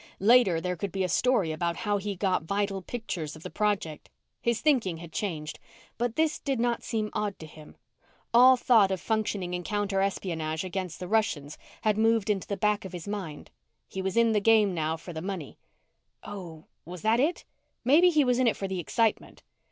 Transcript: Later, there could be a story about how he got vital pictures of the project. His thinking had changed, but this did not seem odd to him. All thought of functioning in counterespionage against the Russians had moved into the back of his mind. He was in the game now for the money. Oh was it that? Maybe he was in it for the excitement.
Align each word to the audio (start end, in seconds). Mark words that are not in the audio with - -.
Later, 0.19 0.59
there 0.59 0.75
could 0.75 0.91
be 0.91 1.03
a 1.03 1.07
story 1.07 1.51
about 1.51 1.75
how 1.75 1.97
he 1.97 2.15
got 2.15 2.41
vital 2.41 2.81
pictures 2.81 3.35
of 3.35 3.43
the 3.43 3.51
project. 3.51 4.09
His 4.41 4.59
thinking 4.59 4.97
had 4.97 5.11
changed, 5.11 5.59
but 5.99 6.15
this 6.15 6.39
did 6.39 6.59
not 6.59 6.81
seem 6.81 7.11
odd 7.13 7.37
to 7.37 7.45
him. 7.45 7.77
All 8.33 8.57
thought 8.57 8.89
of 8.89 8.99
functioning 8.99 9.53
in 9.53 9.61
counterespionage 9.63 10.63
against 10.63 10.99
the 10.99 11.07
Russians 11.07 11.55
had 11.83 11.99
moved 11.99 12.31
into 12.31 12.47
the 12.47 12.57
back 12.57 12.83
of 12.83 12.93
his 12.93 13.07
mind. 13.07 13.51
He 13.87 14.01
was 14.01 14.17
in 14.17 14.31
the 14.31 14.41
game 14.41 14.73
now 14.73 14.97
for 14.97 15.13
the 15.13 15.21
money. 15.21 15.59
Oh 16.23 16.65
was 16.83 17.01
it 17.01 17.03
that? 17.03 17.45
Maybe 17.85 18.09
he 18.09 18.23
was 18.25 18.39
in 18.39 18.47
it 18.47 18.57
for 18.57 18.67
the 18.67 18.79
excitement. 18.79 19.43